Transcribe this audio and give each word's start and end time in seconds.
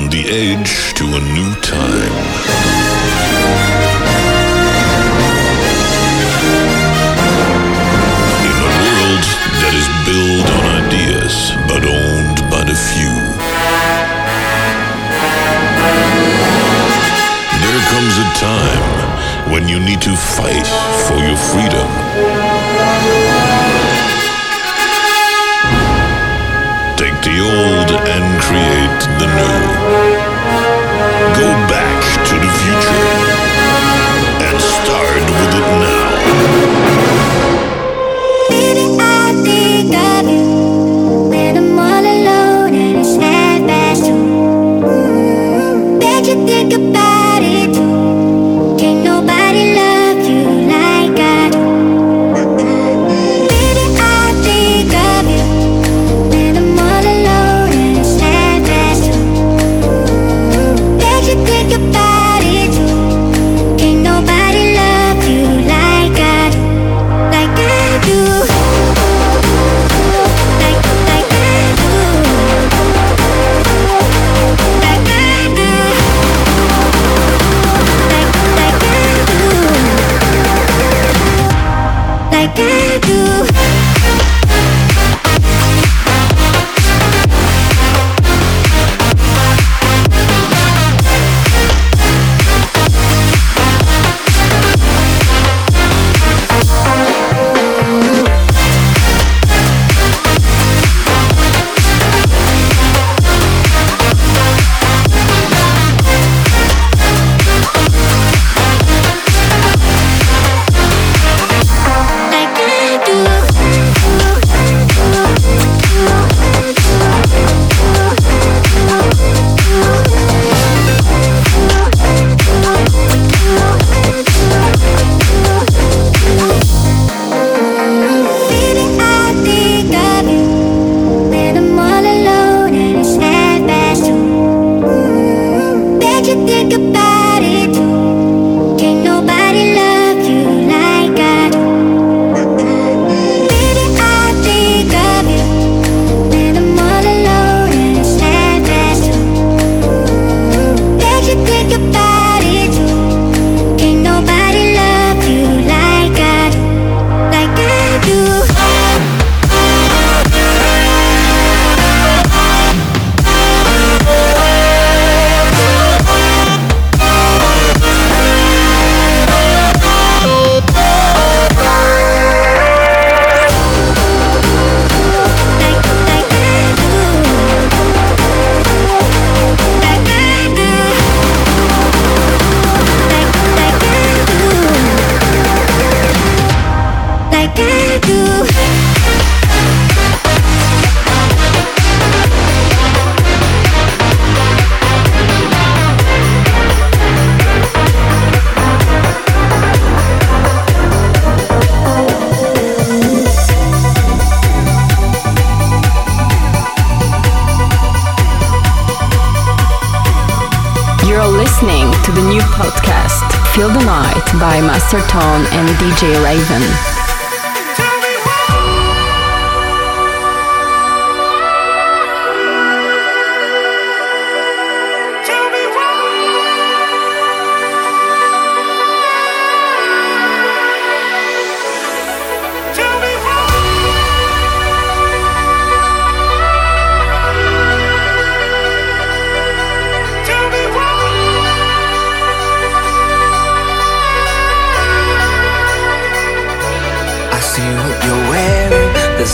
on 0.00 0.08
the 0.08 0.24
edge 0.28 0.94
to 0.94 1.04
a 1.04 1.20
new 1.36 1.52
time. 1.60 2.14
In 8.48 8.56
a 8.66 8.70
world 8.80 9.24
that 9.60 9.74
is 9.80 9.88
built 10.08 10.48
on 10.56 10.64
ideas 10.84 11.34
but 11.68 11.82
owned 11.84 12.38
by 12.52 12.62
the 12.64 12.76
few. 12.88 13.16
There 17.64 17.82
comes 17.92 18.14
a 18.24 18.28
time 18.40 19.52
when 19.52 19.68
you 19.68 19.78
need 19.80 20.00
to 20.02 20.16
fight 20.16 20.68
for 21.06 21.18
your 21.26 21.36
freedom. 21.36 22.59
and 28.06 28.40
create 28.40 29.00
the 29.18 29.26
new. 29.26 29.60
Go 31.38 31.48
back. 31.68 31.79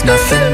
nothing 0.06 0.45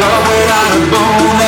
Riders 0.00 0.92
on 0.94 1.36
a 1.36 1.39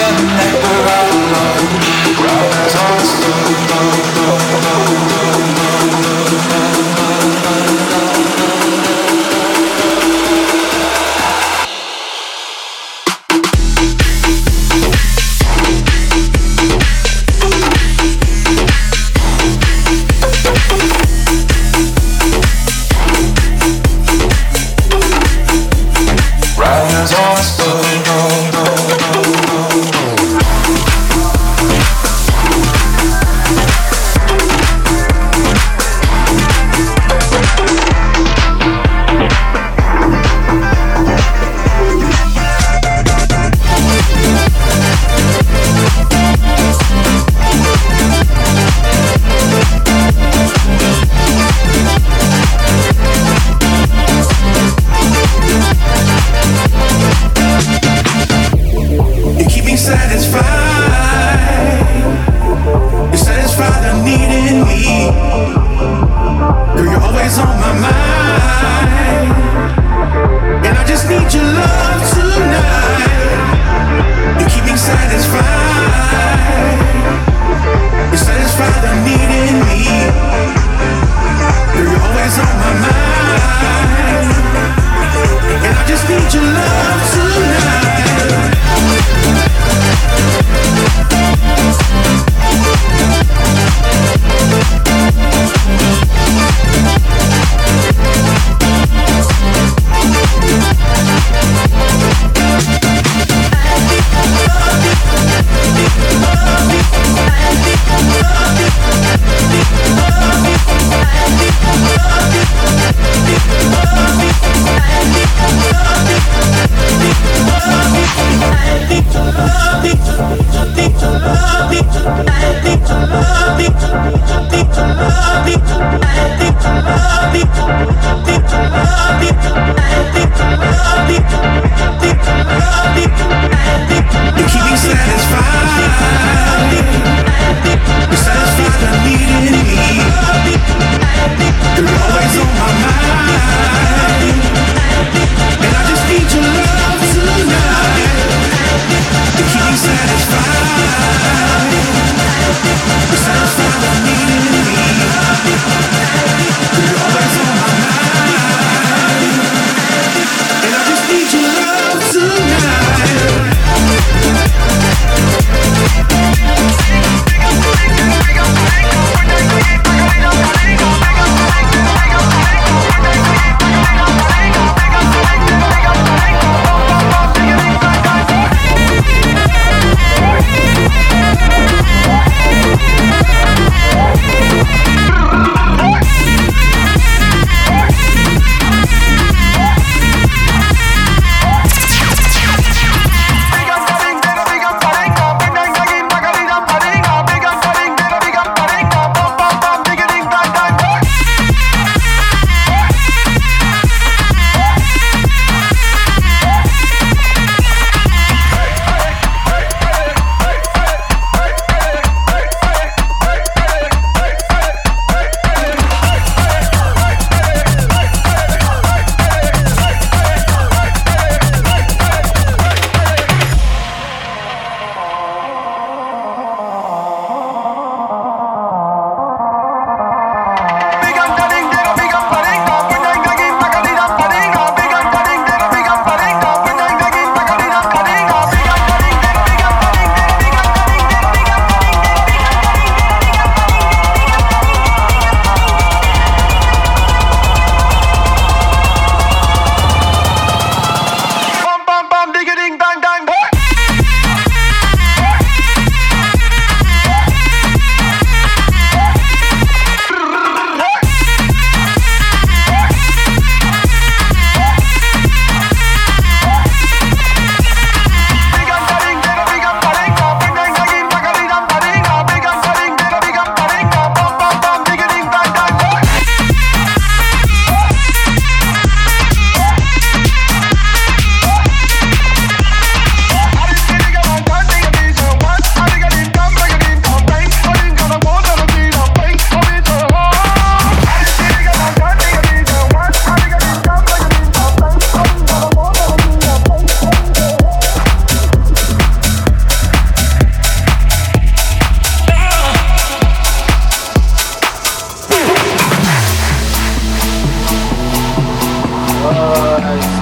boys. 309.33 310.22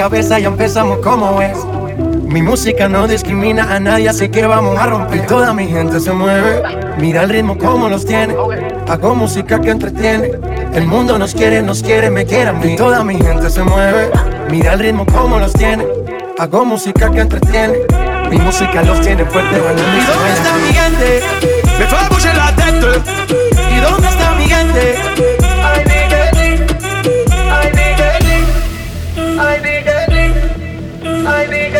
Cabeza, 0.00 0.38
ya 0.38 0.48
empezamos 0.48 1.00
como 1.00 1.42
es. 1.42 1.58
Mi 2.24 2.40
música 2.40 2.88
no 2.88 3.06
discrimina 3.06 3.64
a 3.74 3.78
nadie, 3.78 4.08
así 4.08 4.30
que 4.30 4.46
vamos 4.46 4.78
a 4.78 4.86
romper. 4.86 5.26
Toda 5.26 5.52
mi 5.52 5.66
gente 5.66 6.00
se 6.00 6.10
mueve, 6.10 6.62
mira 6.98 7.24
el 7.24 7.28
ritmo 7.28 7.58
como 7.58 7.86
los 7.86 8.06
tiene. 8.06 8.34
Hago 8.88 9.14
música 9.14 9.60
que 9.60 9.68
entretiene. 9.68 10.30
El 10.72 10.86
mundo 10.86 11.18
nos 11.18 11.34
quiere, 11.34 11.60
nos 11.60 11.82
quiere, 11.82 12.08
me 12.08 12.24
quiere 12.24 12.48
a 12.48 12.54
mí. 12.54 12.76
Toda 12.76 13.04
mi 13.04 13.16
gente 13.16 13.50
se 13.50 13.62
mueve, 13.62 14.10
mira 14.50 14.72
el 14.72 14.78
ritmo 14.78 15.04
como 15.04 15.38
los 15.38 15.52
tiene. 15.52 15.84
Hago 16.38 16.64
música 16.64 17.10
que 17.10 17.20
entretiene. 17.20 17.74
Mi 18.30 18.38
música 18.38 18.80
los 18.82 19.02
tiene 19.02 19.26
fuerte, 19.26 19.60
bailando. 19.60 19.82
¿Y 19.82 20.06
dónde 20.06 20.32
está 20.32 20.54
mi 20.54 20.72
gente? 20.72 21.22
Me 21.78 21.84
fue 21.84 22.30
a 22.30 22.34
la 22.34 22.56
tête. 22.56 23.02
¿Y 23.76 23.80
dónde 23.80 24.08
está 24.08 24.34
mi 24.38 24.48
gente? 24.48 25.30
La 31.30 31.79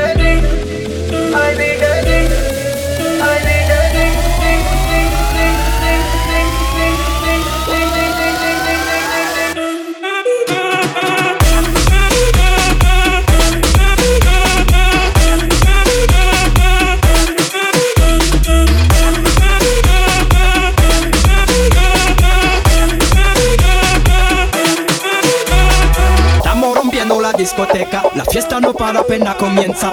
fiesta 28.80 28.92
no 28.92 28.92
para 28.92 29.00
apenas 29.00 29.34
comienza. 29.36 29.90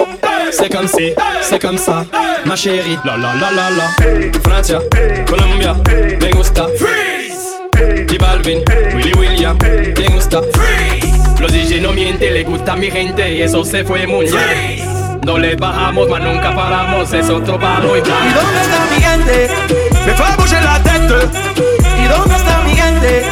C'est 0.50 0.72
comme 0.72 0.88
si, 0.88 1.12
c'est 1.42 1.60
comme 1.60 1.78
ça, 1.78 2.04
ma 2.46 2.56
chérie. 2.56 2.98
La 3.04 3.16
la 3.16 3.34
la 3.34 3.50
la 3.50 3.70
la. 3.70 4.40
Francia, 4.42 4.80
Colombia, 5.26 5.74
me 6.20 6.30
gusta. 6.32 6.66
Freeze. 6.78 7.58
Y 8.10 8.18
Balvin, 8.18 8.62
Willy 8.94 9.12
William, 9.14 9.58
me 9.60 10.08
gusta. 10.14 10.40
Freeze. 10.52 11.40
Los 11.40 11.52
DJ 11.52 11.80
no 11.80 11.92
mienten, 11.92 12.34
le 12.34 12.44
gusta 12.44 12.72
a 12.72 12.76
mi 12.76 12.90
gente 12.90 13.34
y 13.34 13.42
eso 13.42 13.64
se 13.64 13.84
fue 13.84 14.06
muy 14.06 14.26
bien. 14.26 15.20
No 15.24 15.38
le 15.38 15.56
bajamos, 15.56 16.08
mas 16.08 16.22
nunca 16.22 16.54
paramos, 16.54 17.12
es 17.12 17.28
otro 17.28 17.58
palo 17.60 17.96
y 17.96 18.00
blanco. 18.00 18.24
¿Y 18.24 18.32
dónde 18.32 18.60
está 18.62 18.86
mi 18.90 19.02
gente? 19.02 19.48
Me 20.06 20.14
fue 20.14 20.26
a 20.26 20.60
la 20.62 20.82
tête. 20.82 21.28
¿Y 22.02 22.08
dónde 22.08 22.34
está 22.34 22.60
mi 22.64 22.74
gente? 22.74 23.26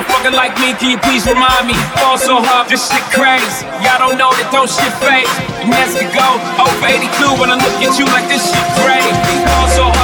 motherfucker 0.01 0.33
like 0.33 0.57
me, 0.61 0.73
can 0.73 0.91
you 0.91 0.99
please 0.99 1.27
remind 1.27 1.67
me? 1.67 1.75
Fall 2.01 2.17
so 2.17 2.41
hard, 2.41 2.69
this 2.69 2.89
shit 2.89 3.03
crazy. 3.13 3.67
Y'all 3.85 4.01
don't 4.01 4.17
know 4.17 4.33
that 4.33 4.49
those 4.53 4.73
shit 4.73 4.93
fake. 5.05 5.29
And 5.61 5.73
as 5.77 5.93
we 5.93 6.09
go, 6.09 6.29
over 6.57 6.87
82 6.87 7.41
when 7.41 7.51
I 7.53 7.57
look 7.61 7.77
at 7.85 7.99
you 7.99 8.07
like 8.09 8.27
this 8.29 8.45
shit 8.49 8.67
crazy. 8.81 9.13
Fall 9.45 9.69
so 9.69 9.85
hard. 9.85 10.00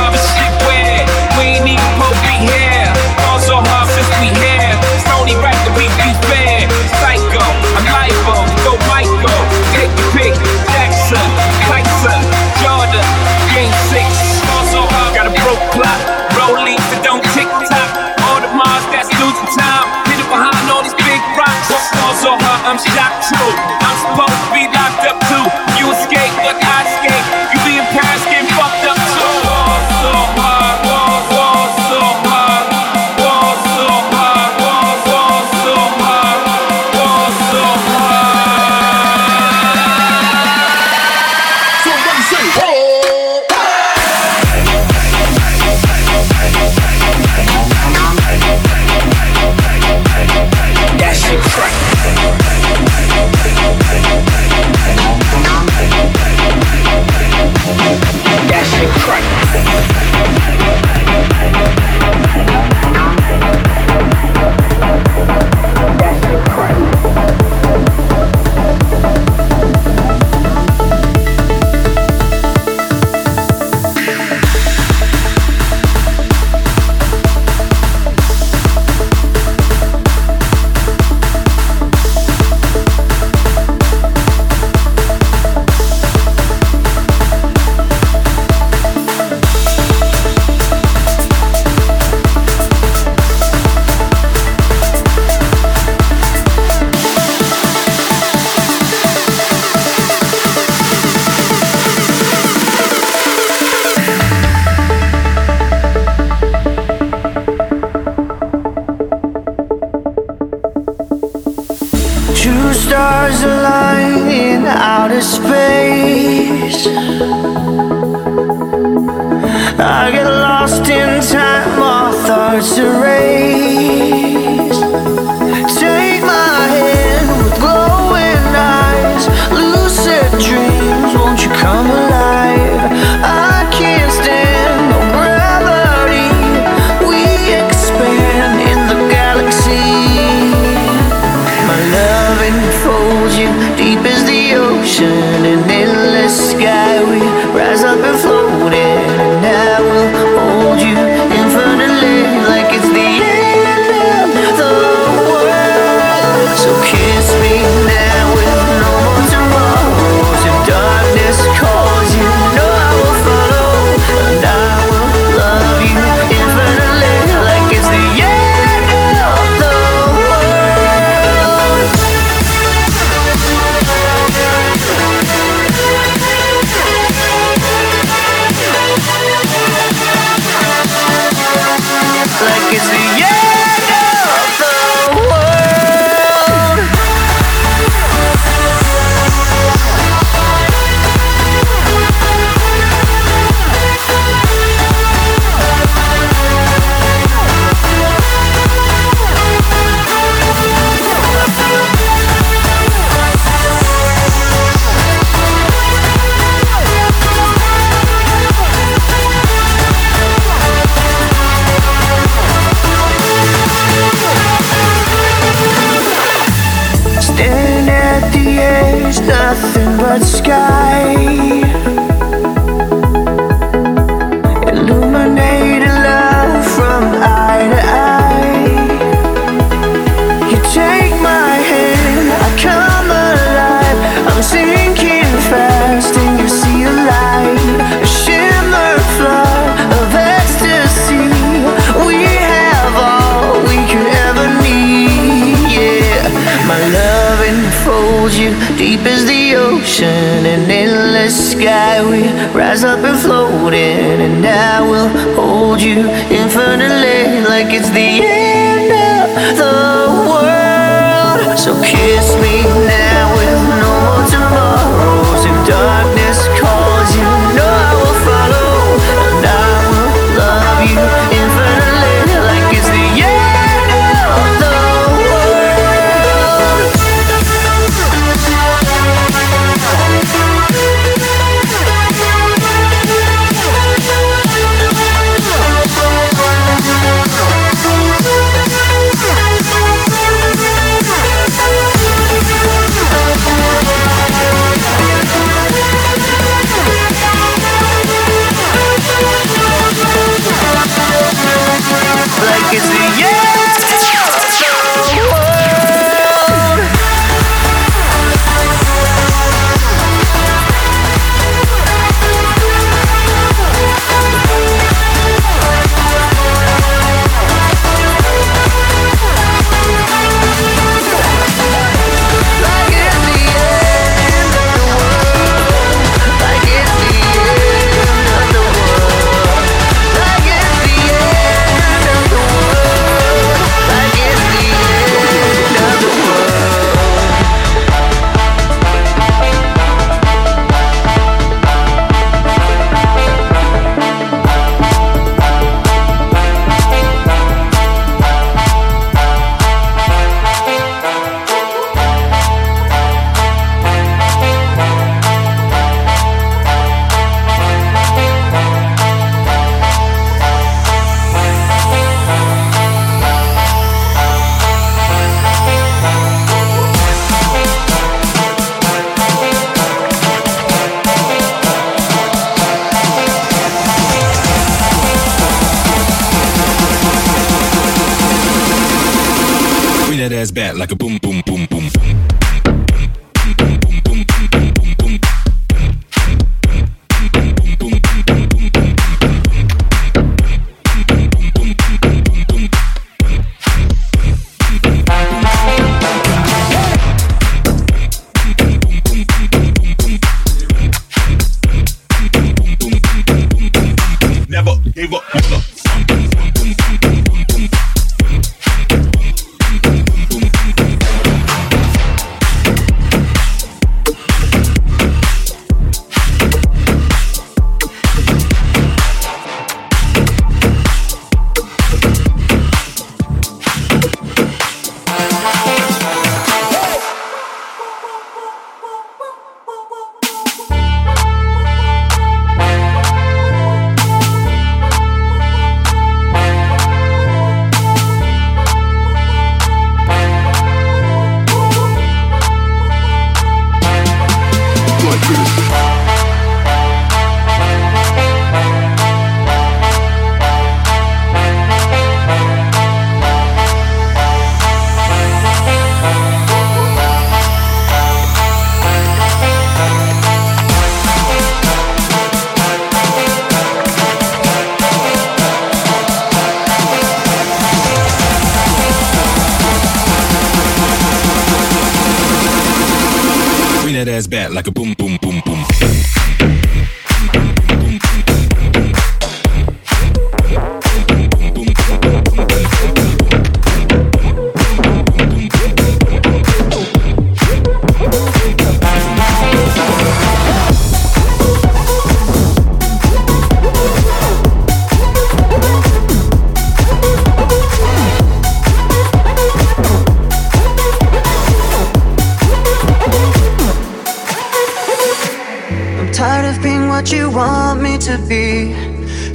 what 506.96 507.12
you 507.12 507.28
want 507.30 507.82
me 507.82 507.98
to 507.98 508.16
be. 508.26 508.72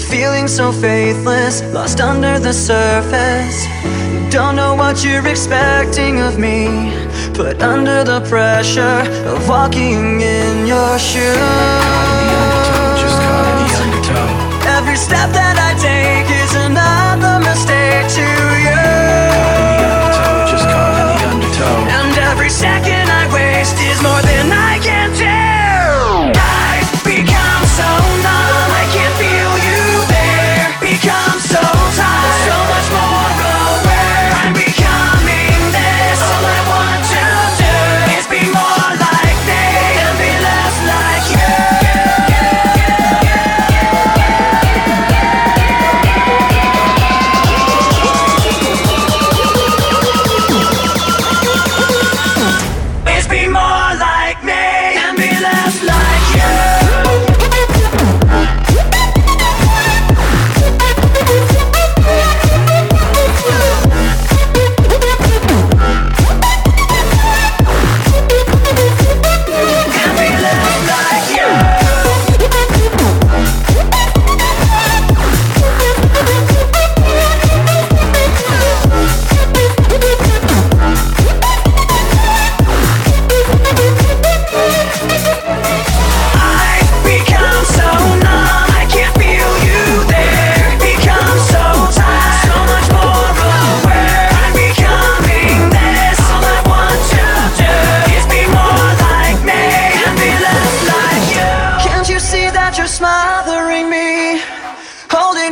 Feeling 0.09 0.47
so 0.47 0.71
faithless, 0.71 1.61
lost 1.71 2.01
under 2.01 2.39
the 2.39 2.51
surface. 2.51 3.57
Don't 4.31 4.55
know 4.55 4.73
what 4.73 5.05
you're 5.05 5.27
expecting 5.27 6.21
of 6.21 6.39
me. 6.39 6.89
Put 7.35 7.61
under 7.61 8.03
the 8.03 8.19
pressure 8.21 9.01
of 9.31 9.47
walking 9.47 10.21
in 10.21 10.65
your 10.65 10.97
shoes. 10.97 11.37
Every 14.77 14.97
step 15.07 15.29
that 15.39 15.55
I 15.69 15.71
take 15.89 16.29
is 16.43 16.53
another 16.67 17.35
mistake 17.49 18.07
to 18.17 18.27
you. 18.65 18.81
And 21.97 22.17
every 22.31 22.49
second 22.49 23.05
I 23.21 23.23
waste 23.31 23.77
is 23.91 24.01
more 24.01 24.23
than 24.29 24.51
I 24.51 24.79
can 24.81 25.09
take. 25.15 25.30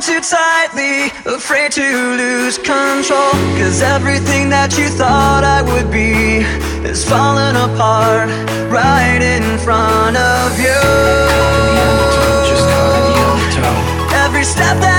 too 0.01 0.21
tightly, 0.21 1.07
afraid 1.25 1.71
to 1.73 2.15
lose 2.15 2.57
control. 2.57 3.31
Cause 3.59 3.81
everything 3.81 4.49
that 4.49 4.77
you 4.77 4.87
thought 4.87 5.43
I 5.43 5.61
would 5.61 5.91
be 5.91 6.39
is 6.87 7.03
falling 7.03 7.55
apart 7.55 8.29
right 8.69 9.21
in 9.21 9.57
front 9.59 10.15
of 10.15 10.59
you. 10.59 10.79
Every 14.13 14.43
step 14.43 14.77
that 14.79 14.98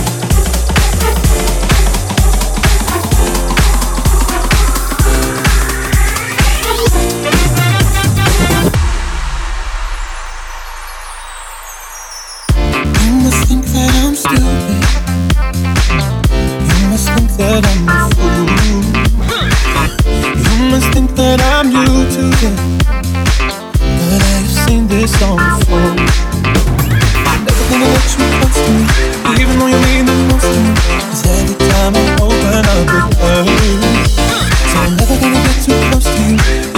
wanna 35.21 35.41
get 35.43 35.63
too 35.63 35.77
close 35.89 36.05
to 36.05 36.21
you. 36.23 36.37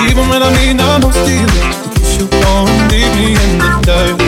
Even 0.09 0.27
when 0.29 0.43
I 0.43 0.51
need 0.59 0.77
the 0.77 0.99
most 1.01 1.19
to 1.25 1.31
you, 1.31 1.47
you 2.15 2.27
don't 2.41 2.91
leave 2.91 3.13
me 3.15 3.27
in 3.33 3.57
the 3.59 3.81
dark. 3.83 4.22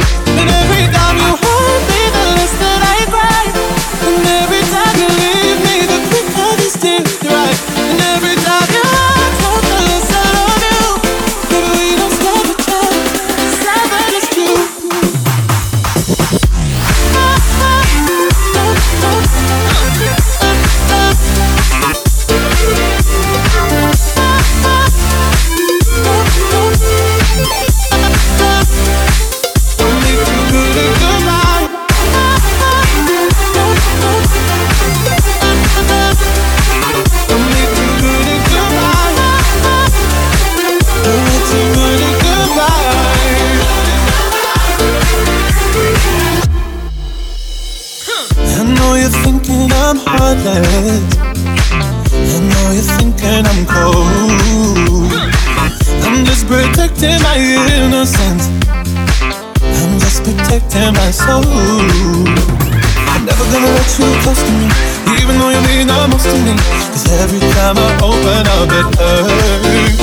it 68.41 68.47
hurts. 68.47 69.99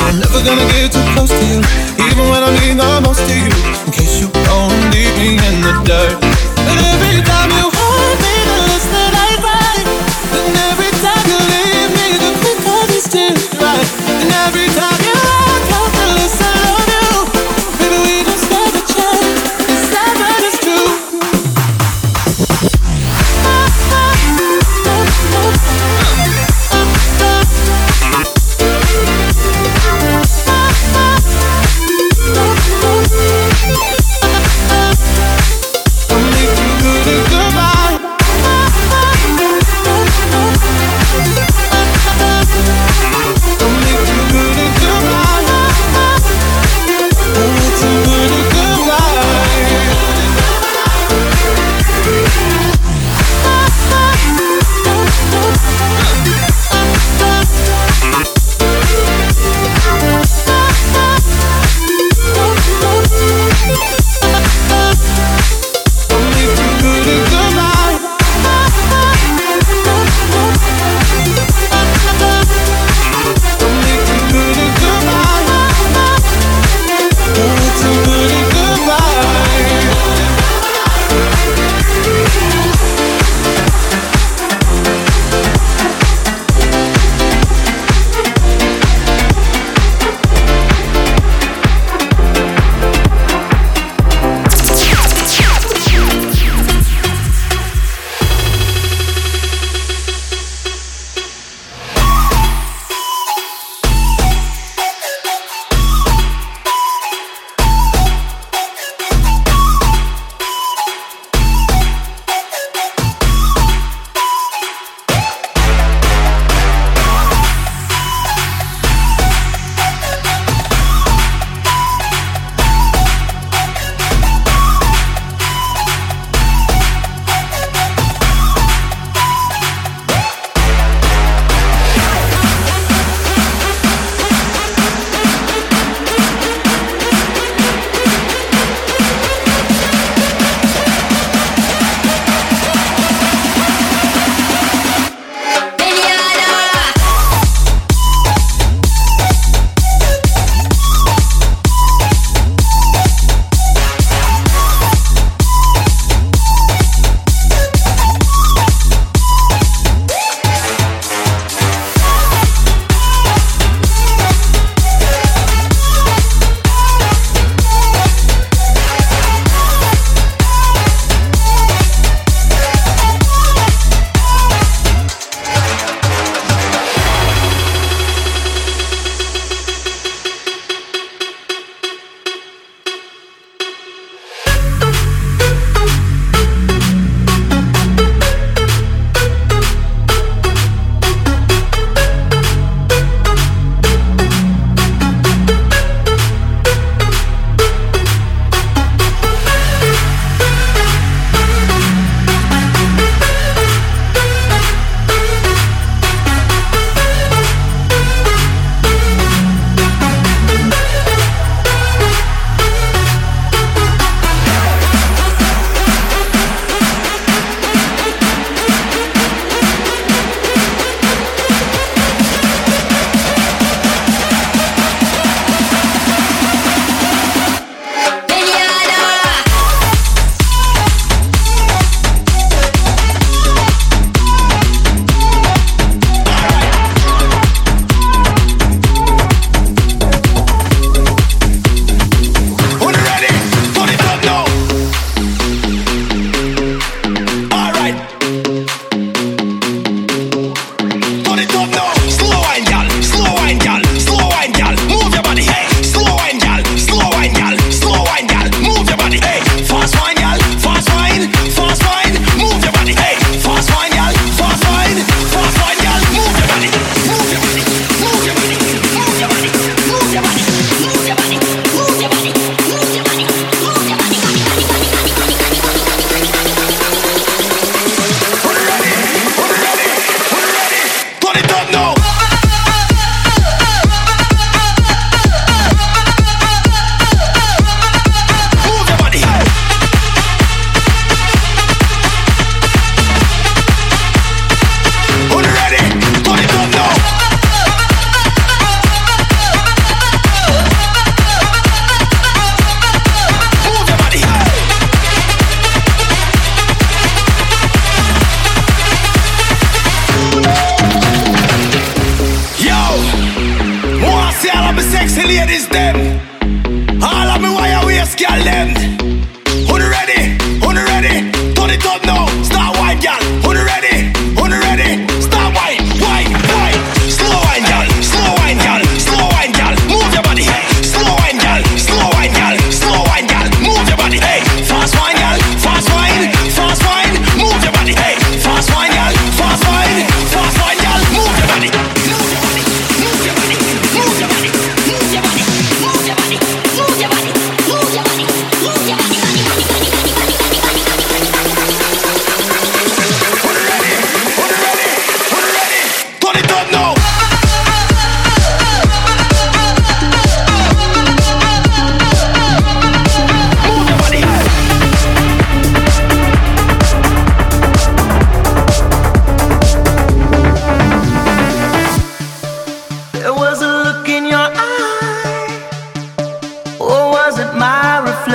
I'm 0.00 0.18
never 0.18 0.42
gonna 0.42 0.66
get 0.72 0.92
too 0.92 1.04
close 1.14 1.30
to 1.30 1.44
you, 1.46 1.60
even 2.06 2.28
when 2.30 2.42
I 2.42 2.50
mean 2.60 2.76
the 2.78 3.00
most 3.04 3.26
to 3.26 3.34
you. 3.34 3.97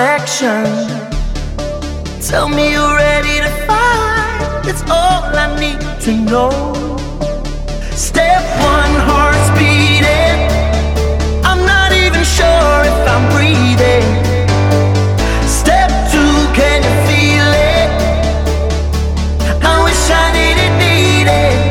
direction. 0.04 0.66
Tell 2.30 2.50
me 2.50 2.74
you're 2.74 2.96
ready 2.96 3.36
to 3.46 3.52
fight, 3.68 4.62
it's 4.66 4.84
all 4.90 5.24
I 5.44 5.48
need 5.64 5.80
to 6.06 6.12
know. 6.32 6.52
Step 8.08 8.44
one, 8.74 8.96
heart's 9.08 9.50
beating. 9.60 10.40
I'm 11.50 11.62
not 11.74 11.92
even 12.04 12.24
sure 12.38 12.76
if 12.92 13.00
I'm 13.14 13.26
breathing. 13.36 14.08
Step 15.62 15.90
two, 16.12 16.36
can 16.60 16.80
you 16.88 16.96
feel 17.10 17.50
it? 17.76 17.90
I 19.72 19.76
wish 19.86 20.04
I 20.24 20.26
didn't 20.40 20.76
need 20.84 21.28
it. 21.46 21.63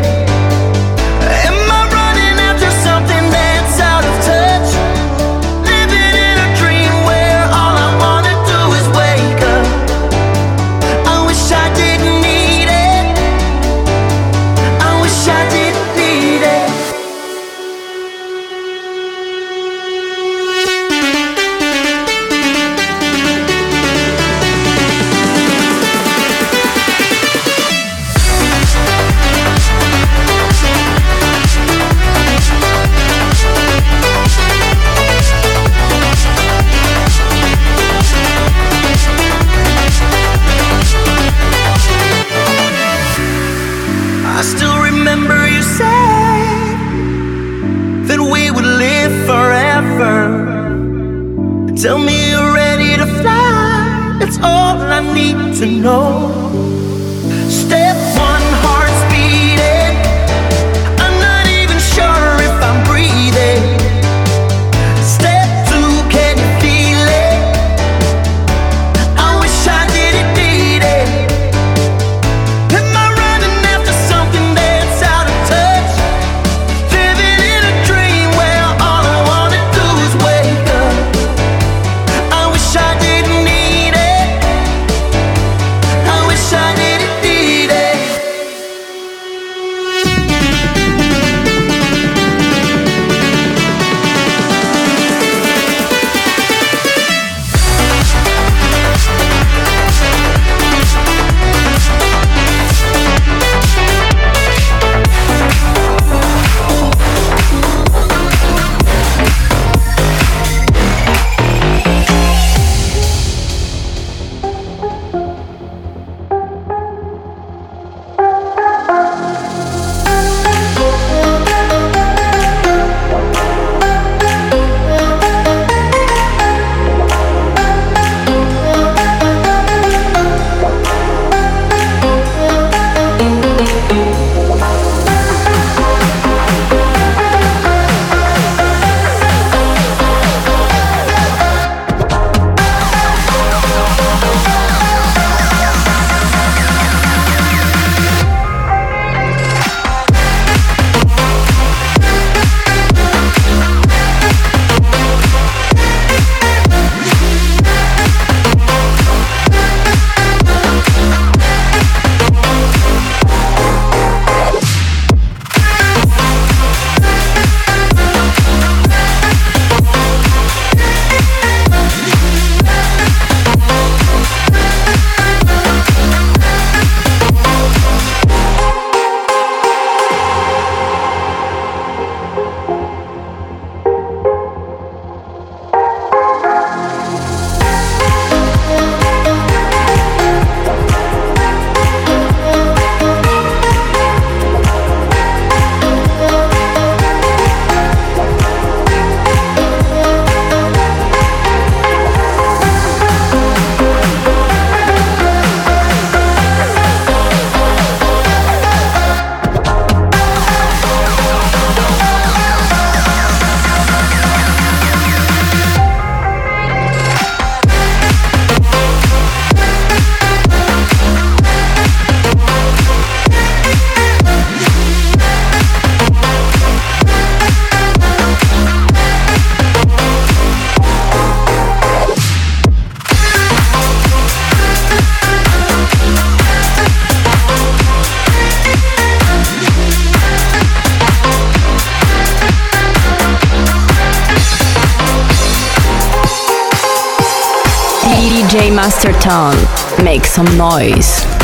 Make 250.12 250.26
some 250.26 250.58
noise. 250.58 251.41